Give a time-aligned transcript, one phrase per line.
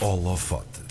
[0.00, 0.84] Holofote.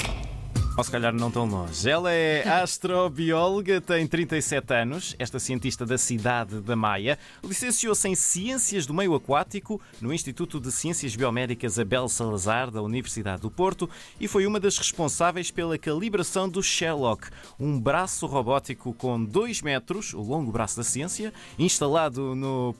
[0.77, 1.90] Ou se calhar não tão longe.
[1.90, 7.17] Ela é astrobióloga, tem 37 anos, esta cientista da cidade da Maia.
[7.41, 13.44] Licenciou-se em Ciências do Meio Aquático no Instituto de Ciências Biomédicas Abel Salazar, da Universidade
[13.44, 13.89] do Porto,
[14.20, 20.13] e foi uma das responsáveis pela calibração do Sherlock, um braço robótico com 2 metros,
[20.13, 22.75] o longo braço da ciência, instalado no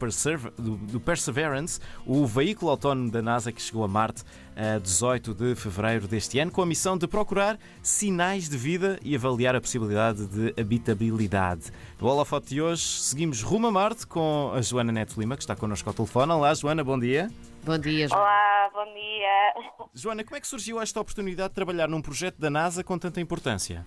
[0.58, 4.24] do Perseverance, o veículo autónomo da NASA que chegou a Marte
[4.56, 9.16] a 18 de fevereiro deste ano, com a missão de procurar sinais de vida e
[9.16, 11.72] avaliar a possibilidade de habitabilidade.
[12.00, 15.56] No holofote de hoje, seguimos rumo a Marte com a Joana Neto Lima, que está
[15.56, 16.32] connosco ao telefone.
[16.32, 17.30] Olá, Joana, bom dia.
[17.64, 18.22] Bom dia, João.
[18.22, 19.88] Olá, bom dia.
[19.94, 23.20] Joana, como é que surgiu esta oportunidade de trabalhar num projeto da NASA com tanta
[23.20, 23.86] importância?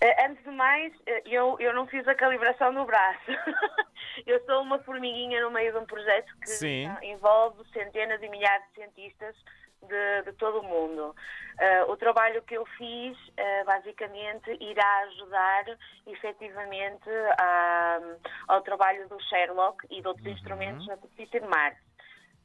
[0.00, 3.26] Eh, Antes de mais, eh, eu, eu não fiz a calibração no braço.
[4.26, 6.86] Eu sou uma formiguinha no meio de um projeto que Sim.
[6.86, 9.36] ah, envolve centenas e milhares de cientistas
[9.82, 11.14] de, de todo o mundo.
[11.60, 15.64] Ah, o trabalho que eu fiz, ah, basicamente, irá ajudar
[16.06, 18.00] efetivamente a-
[18.48, 21.80] ao trabalho do Sherlock e de outros instrumentos na superfície de Marte.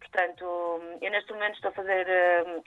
[0.01, 0.43] Portanto,
[0.99, 2.05] eu neste momento estou a fazer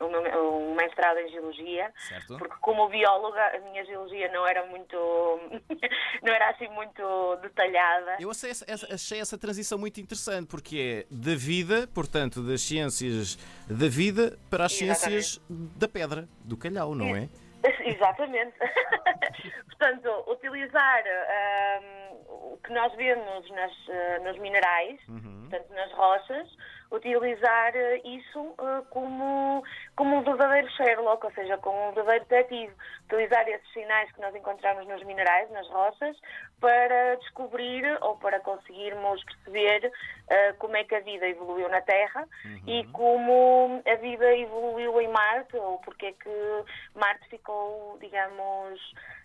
[0.01, 2.39] o meu- um mestrado em Geologia, Certo.
[2.39, 4.97] porque como bióloga a minha geologia não era muito
[6.23, 8.17] não era assim muito detalhada.
[8.21, 13.37] Eu achei essa, achei essa transição muito interessante, porque é da vida, portanto, das ciências
[13.69, 15.23] da vida para as Exatamente.
[15.25, 17.29] ciências da pedra, do calhau, não é?
[17.85, 18.55] Exatamente.
[19.69, 26.49] Portanto, utilizar ahm, o que nós vemos nas, ah, nos minerais, portanto, nas rochas,
[26.95, 29.63] utilizar ah, isso ah, como,
[29.97, 32.73] como um verdadeiro Sherlock, ou seja, como um verdadeiro detetive.
[33.07, 36.17] Utilizar esses sinais que nós encontramos nos minerais, nas rochas,
[36.61, 39.93] para descobrir ou para conseguirmos perceber
[40.31, 42.27] ah, como é que a vida evoluiu na Terra
[42.67, 48.81] e como a vida evoluiu em Marte, ou porque é que Marte ficou, digamos,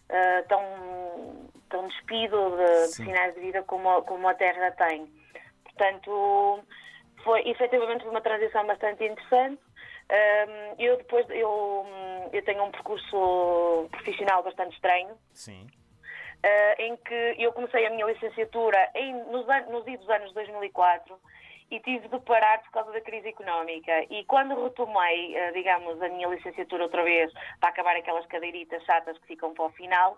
[0.09, 5.07] ah, tão, tão despido de, de sinais de vida como, como a Terra tem.
[5.63, 6.63] Portanto,
[7.23, 9.61] foi efetivamente uma transição bastante interessante.
[10.77, 11.85] Eu depois eu,
[12.33, 15.67] eu tenho um percurso profissional bastante estranho, Sim.
[16.41, 21.15] eh, em que eu comecei a minha licenciatura em, nos, nos idos anos 2004
[21.71, 24.03] e tive de parar por causa da crise económica.
[24.09, 29.17] E quando retomei, eh, digamos, a minha licenciatura outra vez, para acabar aquelas cadeiritas chatas
[29.19, 30.17] que ficam para o final,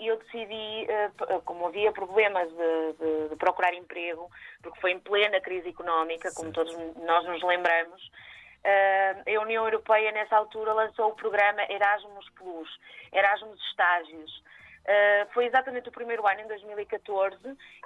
[0.00, 4.30] eu decidi, eh, p- como havia problemas de, de- de procurar emprego,
[4.62, 8.10] porque foi em plena crise económica, como todos nós nos lembramos,
[8.66, 12.68] a União Europeia, nessa altura, lançou o programa Erasmus Plus,
[13.12, 14.42] Erasmus Estágios.
[14.84, 17.36] Uh, foi exatamente o primeiro ano, em 2014,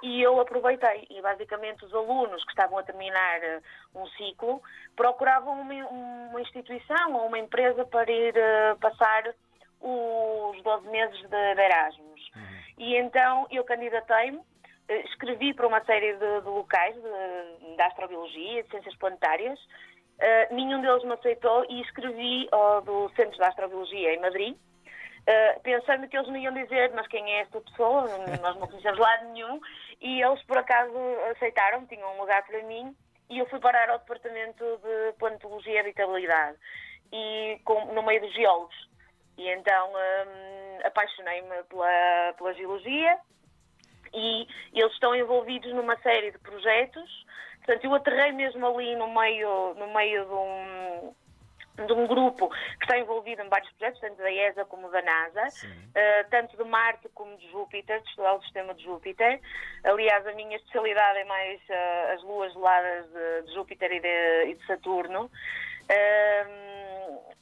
[0.03, 1.07] e eu aproveitei.
[1.09, 4.61] E, basicamente, os alunos que estavam a terminar uh, um ciclo
[4.97, 9.33] procuravam uma, uma instituição ou uma empresa para ir uh, passar
[9.81, 12.31] os 12 meses de, de Erasmus.
[12.77, 14.39] E então eu candidatei-me,
[14.87, 19.59] eh, escrevi para uma série de, de locais de, de astrobiologia, de ciências planetárias.
[20.17, 24.55] Eh, nenhum deles me aceitou e escrevi ao do Centro de Astrobiologia em Madrid,
[25.27, 28.05] eh, pensando que eles me iam dizer, mas quem é esta pessoa?
[28.41, 29.59] Nós não conhecemos lado nenhum.
[30.01, 30.93] E eles, por acaso,
[31.31, 32.95] aceitaram, tinham um lugar para mim,
[33.29, 36.57] e eu fui parar ao Departamento de Planetologia e Habitabilidade,
[37.11, 38.88] e com, no meio dos geólogos.
[39.39, 43.17] E então hum, apaixonei-me pela, pela geologia
[44.13, 47.25] e eles estão envolvidos numa série de projetos.
[47.59, 52.83] Portanto, eu aterrei mesmo ali no meio, no meio de um, de um grupo que
[52.83, 55.47] está envolvido em vários projetos, tanto da ESA como da NASA,
[55.95, 59.39] eh, tanto de Marte como de Júpiter, de estudar o sistema de Júpiter.
[59.85, 64.51] Aliás, a minha especialidade é mais eh, as luas geladas de, de Júpiter e de,
[64.51, 65.31] e de Saturno.
[65.89, 66.88] Ahm,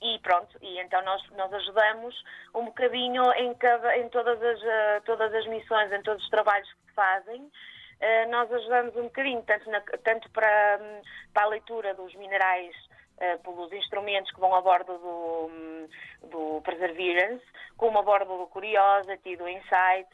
[0.01, 2.15] e pronto, e então nós, nós ajudamos
[2.53, 6.71] um bocadinho em, cada, em todas, as, eh, todas as missões, em todos os trabalhos
[6.71, 7.51] que se fazem.
[7.99, 11.01] Eh, nós ajudamos um bocadinho, tanto, na- tanto para, hum,
[11.33, 12.75] para a leitura dos minerais
[13.19, 15.87] eh, pelos instrumentos que vão a bordo do, hum,
[16.29, 17.43] do Perseverance,
[17.75, 20.07] como a bordo do Curiosity, do Insight,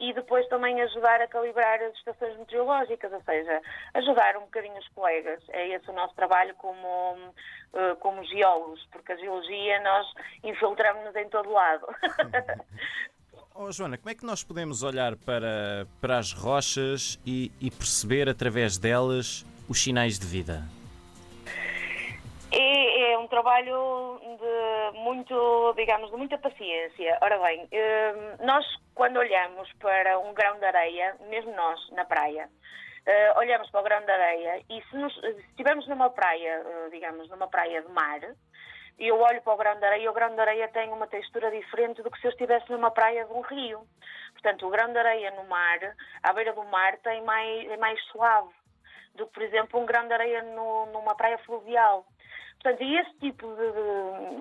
[0.00, 3.60] e depois também ajudar a calibrar as estações meteorológicas, ou seja,
[3.94, 5.42] ajudar um bocadinho os colegas.
[5.50, 7.16] É esse o nosso trabalho como,
[7.74, 10.06] eh, como geólogos, porque a geologia nós
[10.42, 11.86] infiltramos-nos em todo lado.
[13.52, 18.26] Oh, Joana, como é que nós podemos olhar para, para as rochas e, e perceber
[18.26, 20.62] através delas os sinais de vida?
[22.50, 27.18] É, é um trabalho de muito, digamos, de muita paciência.
[27.20, 28.64] Ora bem, hum, nós
[29.00, 32.50] quando olhamos para um grão de areia, mesmo nós na praia,
[33.06, 37.26] eh, olhamos para o grão de areia e se, se estivermos numa praia, eh, digamos,
[37.30, 38.20] numa praia de mar,
[38.98, 41.06] e eu olho para o grão de areia e o grão de areia tem uma
[41.06, 43.80] textura diferente do que se eu estivesse numa praia de um rio.
[44.34, 45.78] Portanto, o grão de areia no mar,
[46.22, 48.52] à beira do mar, tem mais, é mais suave
[49.14, 52.04] do que, por exemplo, um grão de areia no, numa praia fluvial.
[52.62, 53.72] Portanto, esse tipo de,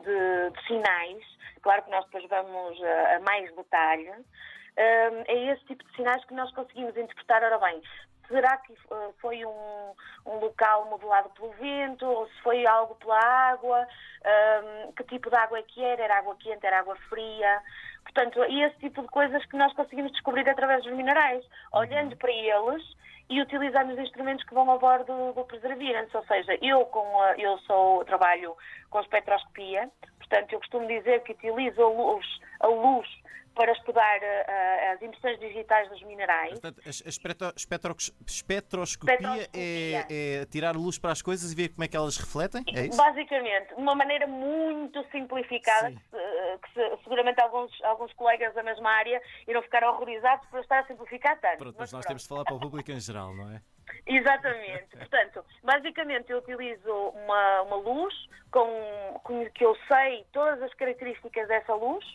[0.01, 1.24] de, de, sinais,
[1.62, 6.24] claro que nós depois vamos a, a mais detalhe, hum, é esse tipo de sinais
[6.25, 7.42] que nós conseguimos interpretar.
[7.44, 7.81] Ora bem,
[8.27, 9.94] será que uh, foi um,
[10.25, 13.88] um, local modelado pelo vento ou se foi algo pela água?
[14.25, 16.04] Um, que tipo de água é que era?
[16.04, 16.66] Era água quente?
[16.66, 17.62] Era água fria?
[18.04, 22.31] Portanto, é esse tipo de coisas que nós conseguimos descobrir através dos minerais, olhando para
[22.31, 22.84] eles
[23.30, 26.16] e utilizando os instrumentos que vão a bordo do Perseverance.
[26.16, 28.56] Ou seja, eu, com a, eu sou, trabalho
[28.90, 29.90] com espectroscopia,
[30.30, 32.26] portanto, eu costumo dizer que utilizo a luz,
[32.60, 33.08] a luz
[33.56, 36.52] para estudar uh, as impressões digitais dos minerais.
[36.52, 37.96] Portanto, a, espetro, espetro,
[38.26, 42.64] espetroscopia, é, é, tirar luz para as coisas e ver como é que elas refletem?
[42.74, 42.98] É isso?
[42.98, 48.92] Basicamente, de uma maneira muito simplificada, que, que se, seguramente alguns, alguns colegas da mesma
[48.92, 51.58] área irão ficar horrorizados por estar a simplificar tanto.
[51.58, 52.08] Pronto, mas, mas nós pronto.
[52.08, 53.62] temos de falar para o público em geral, não é?
[54.06, 54.98] Exatamente.
[54.98, 58.13] Portanto, basicamente eu utilizo uma, uma luz
[58.51, 62.06] com, com que eu sei todas as características dessa luz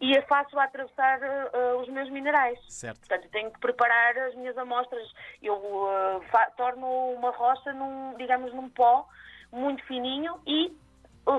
[0.00, 2.58] e a faço atravessar uh, os meus minerais.
[2.68, 3.00] Certo.
[3.00, 5.12] Portanto, tenho que preparar as minhas amostras.
[5.42, 6.22] Eu uh,
[6.56, 9.08] torno uma rocha, num, digamos, num pó
[9.52, 10.76] muito fininho e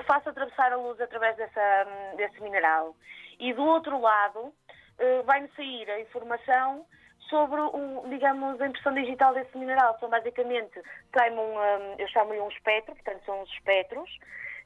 [0.07, 2.95] faço atravessar a luz através dessa, desse mineral.
[3.39, 6.86] E do outro lado, uh, vai-me sair a informação
[7.30, 9.98] sobre, o, digamos, a impressão digital desse mineral.
[10.00, 10.81] São basicamente,
[11.12, 14.10] tem um, um eu chamo-lhe um espectro, portanto são os espectros,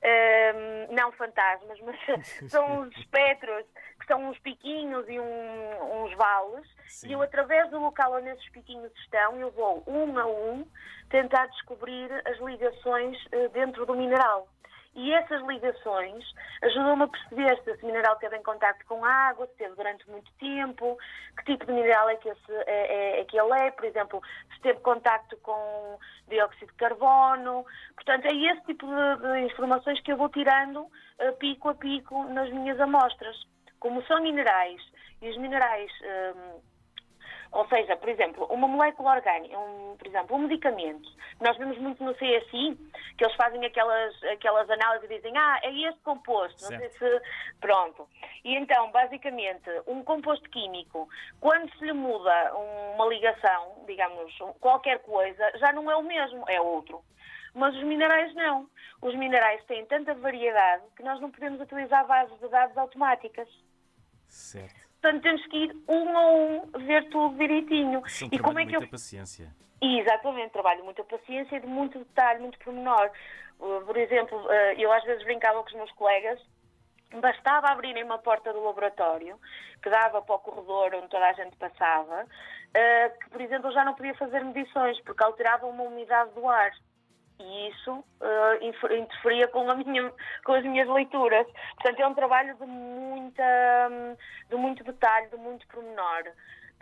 [0.03, 1.97] um, não fantasmas, mas
[2.49, 3.65] são os espectros
[3.99, 7.09] que são uns piquinhos e um, uns vales, Sim.
[7.09, 10.65] e eu, através do local onde esses piquinhos estão, eu vou um a um
[11.09, 14.47] tentar descobrir as ligações uh, dentro do mineral.
[14.95, 16.25] E essas ligações
[16.63, 20.31] ajudam-me a perceber se esse mineral teve em contato com água, se teve durante muito
[20.39, 20.97] tempo,
[21.37, 24.21] que tipo de mineral é que, esse, é, é, é que ele é, por exemplo,
[24.53, 27.65] se teve contato com dióxido de carbono.
[27.95, 32.23] Portanto, é esse tipo de, de informações que eu vou tirando uh, pico a pico
[32.25, 33.37] nas minhas amostras.
[33.79, 34.81] Como são minerais,
[35.21, 35.91] e os minerais.
[36.35, 36.78] Um,
[37.51, 41.09] ou seja, por exemplo, uma molécula orgânica, um, por exemplo, um medicamento.
[41.39, 42.77] Nós vemos muito no CSI
[43.17, 46.71] que eles fazem aquelas, aquelas análises e dizem, ah, é este composto, certo.
[46.71, 47.21] não sei se.
[47.59, 48.07] Pronto.
[48.43, 51.09] E então, basicamente, um composto químico,
[51.39, 52.53] quando se lhe muda
[52.93, 57.03] uma ligação, digamos, qualquer coisa, já não é o mesmo, é outro.
[57.53, 58.69] Mas os minerais não.
[59.01, 63.47] Os minerais têm tanta variedade que nós não podemos utilizar bases de dados automáticas.
[64.27, 64.88] Certo.
[65.01, 68.03] Portanto, temos que ir um a um ver tudo direitinho.
[68.05, 68.89] Isso é e como é que muita eu...
[68.89, 69.53] paciência.
[69.81, 73.09] Exatamente, trabalho muita paciência e de muito detalhe, muito pormenor.
[73.59, 76.39] Uh, por exemplo, uh, eu às vezes brincava com os meus colegas,
[77.21, 79.39] bastava abrirem uma porta do laboratório
[79.81, 83.73] que dava para o corredor onde toda a gente passava, uh, que, por exemplo, eu
[83.73, 86.71] já não podia fazer medições porque alterava uma umidade do ar
[87.39, 90.11] e isso uh, interferia com, minha,
[90.43, 91.47] com, as minhas leituras.
[91.75, 93.43] Portanto, é um trabalho de, muita,
[94.49, 96.23] de muito detalhe, de muito pormenor.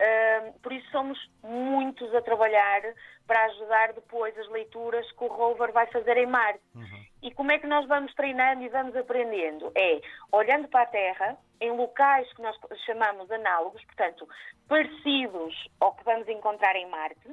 [0.00, 2.82] Uh, por isso somos muitos a trabalhar
[3.26, 6.60] para ajudar depois as leituras que o rover vai fazer em Marte.
[6.74, 7.04] Uhum.
[7.22, 9.72] E como é que nós vamos treinando e vamos aprendendo?
[9.74, 10.00] É
[10.30, 14.28] olhando para a Terra, em locais que nós chamamos análogos, portanto,
[14.68, 17.28] parecidos ao que vamos encontrar em Marte,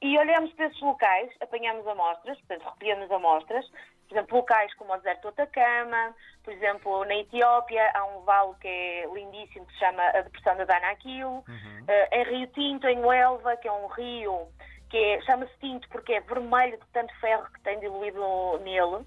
[0.00, 3.66] e olhamos para esses locais, apanhamos amostras, portanto, recolhemos amostras,
[4.08, 8.54] por exemplo, locais como o deserto do Atacama, por exemplo, na Etiópia há um vale
[8.60, 11.42] que é lindíssimo que se chama a Depressão da Danakil, uhum.
[11.44, 14.48] uh, em Rio Tinto, em Huelva, que é um rio
[14.88, 19.04] que é, chama-se tinto porque é vermelho de tanto ferro que tem diluído nele.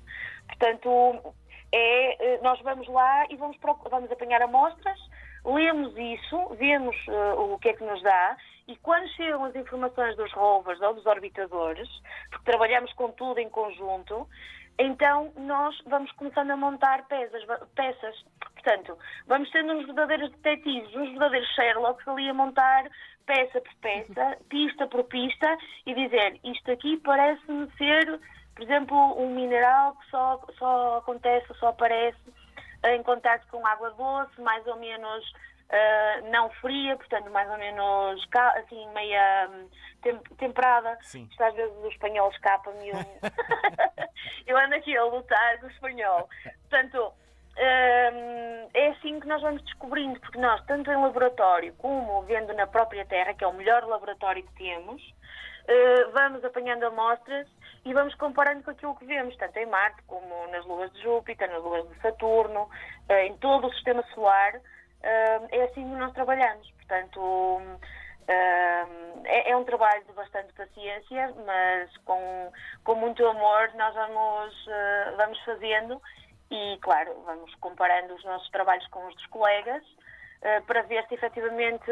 [0.48, 1.34] Portanto,
[1.72, 3.58] é, eh, nós vamos lá e vamos,
[3.90, 5.00] vamos apanhar amostras,
[5.46, 8.36] lemos isso, vemos uh, o que é que nos dá
[8.70, 11.90] e quando chegam as informações dos rovers ou dos orbitadores,
[12.30, 14.30] porque trabalhamos com tudo em conjunto,
[14.78, 17.44] então nós vamos começando a montar peças.
[17.74, 18.16] peças.
[18.54, 18.96] Portanto,
[19.26, 22.86] vamos sendo uns verdadeiros detetives, uns verdadeiros Sherlocks ali a montar
[23.26, 25.58] peça por peça, pista por pista
[25.88, 28.20] e dizer isto aqui parece-me ser,
[28.54, 32.20] por exemplo, um mineral que só, só acontece, só aparece
[32.86, 35.26] em contato com água doce, mais ou menos
[35.70, 39.70] uh, não fria, portanto mais ou menos assim meia hum,
[40.38, 40.98] temperada.
[41.02, 41.28] Sim.
[41.30, 42.92] Isto às vezes o espanhol escapa-me.
[42.92, 42.96] Um...
[44.48, 46.30] Eu ando aqui a lutar com o espanhol.
[46.70, 47.14] Portanto,
[47.58, 52.68] hum, é assim que nós vamos descobrindo, porque nós, tanto em laboratório como vendo na
[52.68, 57.48] própria Terra, que é o melhor laboratório que temos, uh, vamos apanhando amostras
[57.86, 61.50] e vamos comparando com aquilo que vemos, tanto em Marte como nas luas de Júpiter,
[61.50, 62.70] nas luas de Saturno,
[63.08, 64.60] eh, em todo o sistema solar.
[65.02, 66.70] É assim que nós trabalhamos.
[66.72, 67.62] Portanto,
[68.28, 72.52] é, é, um trabalho de bastante paciência, mas com,
[72.84, 74.66] com muito amor nós vamos,
[75.18, 76.02] vamos fazendo
[76.52, 81.14] e, claro, vamos comparando os nossos trabalhos com os dos colegas uh, para ver se
[81.14, 81.92] efetivamente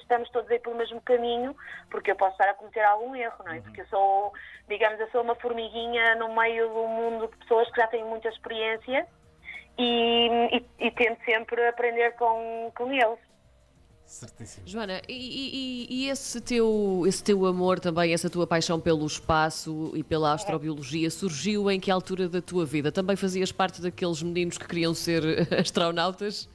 [0.00, 1.54] estamos todos aí pelo mesmo caminho,
[1.90, 3.56] porque eu posso estar a cometer algum erro, não é?
[3.56, 3.62] Uhum.
[3.62, 4.32] Porque eu sou,
[4.66, 8.28] digamos, eu sou uma formiguinha no meio do mundo de pessoas que já têm muita
[8.28, 9.06] experiência
[9.78, 13.27] e, e, tento sempre aprender com, com eles.
[14.08, 14.66] Certíssimo.
[14.66, 19.92] Joana, e, e, e, esse, teu, esse teu amor também, essa tua paixão pelo espaço
[19.94, 22.90] e pela astrobiologia surgiu em que altura da tua vida?
[22.90, 25.22] Também fazias parte daqueles meninos que queriam ser
[25.60, 26.48] astronautas?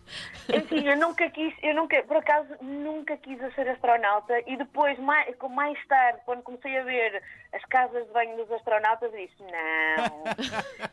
[0.49, 5.31] Enfim, eu nunca quis, eu nunca, por acaso, nunca quis ser astronauta e depois, mais,
[5.51, 7.21] mais tarde, quando comecei a ver
[7.53, 10.23] as casas de banho dos astronautas, disse, não,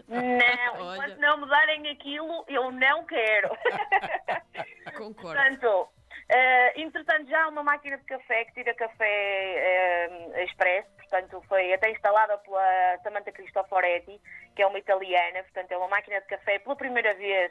[0.09, 3.49] não, enquanto não me darem aquilo, eu não quero.
[4.95, 5.23] Concordo.
[5.23, 5.89] Portanto,
[6.31, 11.73] Uh, entretanto, já há uma máquina de café que tira café uh, expresso, portanto, foi
[11.73, 14.21] até instalada pela Samantha Cristoforetti,
[14.55, 17.51] que é uma italiana, portanto, é uma máquina de café pela primeira vez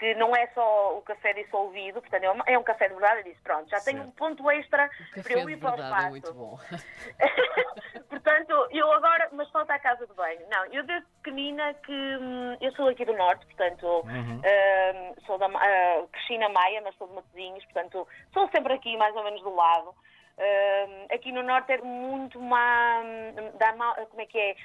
[0.00, 3.42] que não é só o café dissolvido, portanto é, um café de verdade, eu disse,
[3.42, 4.90] pronto, já tenho um ponto extra
[5.22, 6.06] para eu ir para o espaço.
[6.06, 6.58] É muito bom.
[8.08, 10.40] portanto, eu agora, mas falta a casa de banho.
[10.50, 14.38] Não, eu desde pequenina que hum, eu sou aqui do Norte, portanto, uhum.
[14.38, 18.96] uh, sou da uh, cresci na Maia, mas sou de Matosinhos, portanto, sou sempre aqui
[18.96, 19.90] mais ou menos do lado.
[19.90, 24.56] Uh, aqui no Norte é muito má, hum, dá mal, como é que é?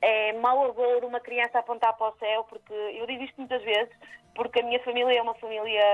[0.00, 3.94] É mau agouro uma criança apontar para o céu, porque eu digo isto muitas vezes,
[4.34, 5.84] porque a minha família é uma família,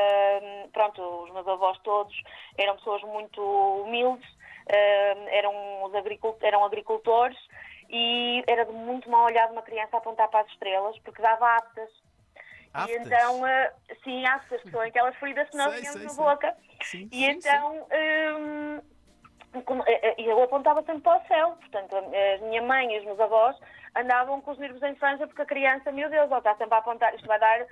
[0.43, 2.15] hum, pronto, os meus avós todos
[2.59, 3.41] eram pessoas muito
[3.83, 7.39] humildes, hum, eram, os agricultores, eram agricultores
[7.89, 11.91] e era de muito mal olhado uma criança apontar para as estrelas, porque dava aptas.
[12.89, 16.55] E então, uh, sim, aftas, que são aquelas feridas que nós temos na boca.
[16.83, 17.97] Sim, e sim, então, sim.
[18.37, 18.81] Um,
[19.87, 23.19] eh, eh, eu apontava sempre para o céu, portanto, a minha mãe e os meus
[23.19, 23.57] avós
[23.97, 26.79] andavam com os nervos em infância porque a criança, meu Deus, ela está sempre a
[26.79, 27.67] apontar, isto vai dar,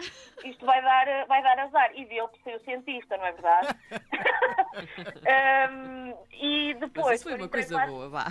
[0.44, 1.90] isto vai dar, vai dar azar.
[1.94, 3.68] E viu que saiu cientista, não é verdade?
[5.70, 7.06] um, e depois.
[7.06, 8.26] Mas isso foi uma coisa boa, vá.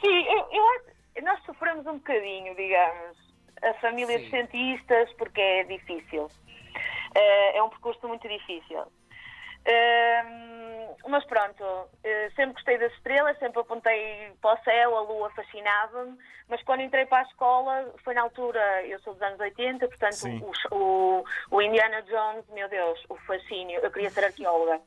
[0.00, 3.18] Sim, eu, eu acho, nós sofremos um bocadinho, digamos,
[3.62, 4.24] a família Sim.
[4.24, 6.24] de cientistas, porque é difícil.
[6.24, 8.80] Uh, é um percurso muito difícil.
[8.80, 10.61] Uh,
[11.08, 16.16] mas pronto, uh, sempre gostei das estrelas, sempre apontei para o céu, a lua fascinava-me,
[16.48, 20.54] mas quando entrei para a escola, foi na altura, eu sou dos anos 80, portanto
[20.70, 24.80] o, o, o, Indiana Jones, meu Deus, o fascínio, eu queria ser arqueóloga.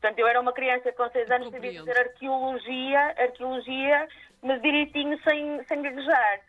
[0.00, 4.08] Portanto, eu era uma criança com 6 anos, que queria fazer arqueologia, arqueologia,
[4.42, 6.40] mas direitinho sem, sem gaguejar.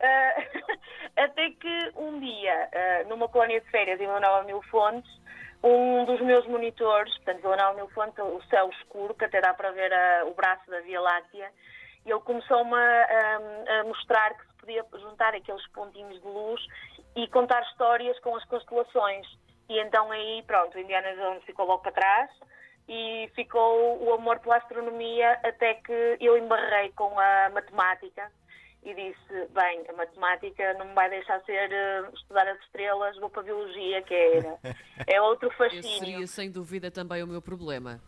[0.00, 0.78] Uh,
[1.16, 5.10] até que um dia, uh, numa colónia de férias em Manuel Mil Fontes,
[5.62, 9.52] um dos meus monitores, portanto, Vila Nova Mil Fonte, o céu escuro, que até dá
[9.54, 11.50] para ver a, o braço da Via Láctea,
[12.06, 16.60] e ele começou-me a, a, mostrar que se podia juntar aqueles pontinhos de luz
[17.16, 19.26] e contar histórias com as constelações.
[19.68, 22.30] E então aí, pronto, Indiana Jones ficou logo para trás
[22.88, 28.30] e ficou o amor pela astronomia até que eu embarrei com a matemática
[28.88, 33.28] e disse, bem, a matemática não me vai deixar ser uh, estudar as estrelas, vou
[33.28, 34.58] para a biologia, que é,
[35.06, 35.80] é outro fascínio.
[35.80, 38.00] Esse seria sem dúvida também o meu problema.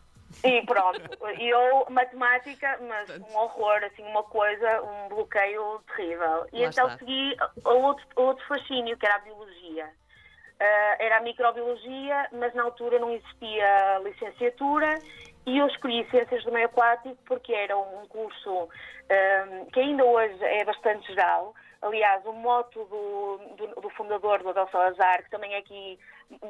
[0.45, 1.01] E pronto,
[1.39, 6.47] eu, matemática, mas um horror, assim, uma coisa, um bloqueio terrível.
[6.53, 6.99] E Lá então está.
[6.99, 9.87] segui outro, outro fascínio, que era a biologia.
[9.87, 14.99] Uh, era a microbiologia, mas na altura não existia licenciatura
[15.47, 18.69] e eu escolhi Ciências do Meio Aquático porque era um curso
[19.11, 21.55] um, que ainda hoje é bastante geral.
[21.83, 25.99] Aliás, o moto do, do, do, fundador do Adel Salazar, que também é aqui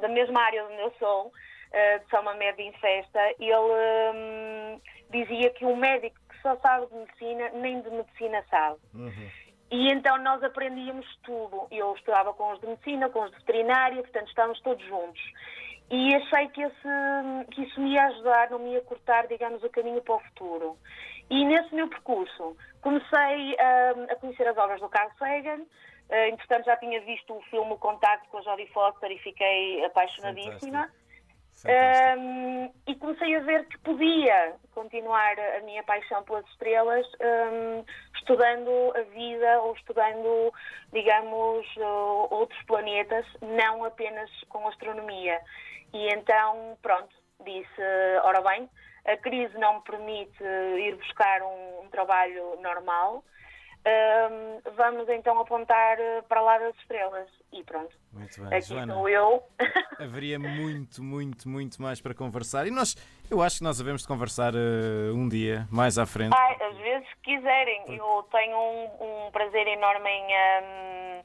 [0.00, 4.80] da mesma área onde eu sou, uh, de São Mamed em Festa, ele um,
[5.11, 8.80] dizia que um médico que só sabe de medicina, nem de medicina sabe.
[8.92, 9.30] Uhum.
[9.70, 11.68] E então nós aprendíamos tudo.
[11.70, 15.23] Eu estudava com os de medicina, com os de veterinária, portanto estávamos todos juntos.
[15.90, 16.88] E achei que, esse,
[17.50, 20.78] que isso me ia ajudar, não me ia cortar, digamos, o caminho para o futuro.
[21.28, 25.64] E nesse meu percurso comecei a, a conhecer as obras do Carl Sagan,
[26.11, 29.85] Uh, entretanto, já tinha visto o filme O Contacto com a Jodie Foster e fiquei
[29.85, 30.90] apaixonadíssima.
[31.64, 37.85] Um, e comecei a ver que podia continuar a minha paixão pelas estrelas um,
[38.16, 40.52] estudando a vida ou estudando,
[40.92, 41.66] digamos,
[42.30, 45.38] outros planetas, não apenas com astronomia.
[45.92, 47.82] E então, pronto, disse:
[48.23, 48.68] ora bem,
[49.06, 53.25] a crise não me permite ir buscar um, um trabalho normal.
[53.80, 57.28] uh, vamos então apontar eh, para lá das estrelas.
[57.52, 57.94] E pronto.
[58.12, 58.92] Muito bem, Aqui Joana.
[58.92, 59.42] estou eu.
[59.99, 62.66] Haveria muito, muito, muito mais para conversar.
[62.66, 62.94] E nós,
[63.30, 66.32] eu acho que nós havemos de conversar uh, um dia, mais à frente.
[66.37, 71.23] Ai, às vezes, se quiserem, eu tenho um, um prazer enorme em, um,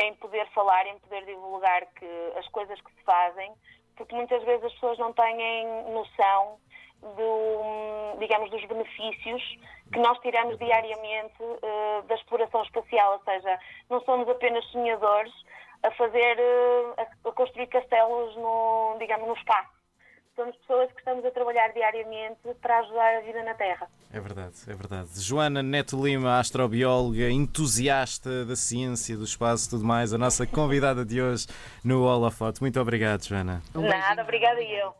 [0.00, 2.06] em poder falar, em poder divulgar que
[2.38, 3.52] as coisas que se fazem,
[3.96, 6.58] porque muitas vezes as pessoas não têm noção
[7.02, 9.58] do, digamos, dos benefícios
[9.92, 13.58] que nós tiramos diariamente uh, da exploração espacial, ou seja,
[13.90, 15.32] não somos apenas sonhadores
[15.82, 19.75] a fazer, uh, a construir castelos no, digamos, no espaço.
[20.36, 23.88] Somos pessoas que estamos a trabalhar diariamente para ajudar a vida na Terra.
[24.12, 25.08] É verdade, é verdade.
[25.16, 31.06] Joana Neto Lima, astrobióloga, entusiasta da ciência, do espaço e tudo mais, a nossa convidada
[31.06, 31.46] de hoje
[31.82, 32.62] no Holofoto.
[32.62, 33.62] Muito obrigado, Joana.
[33.74, 34.94] Um Nada, obrigada eu.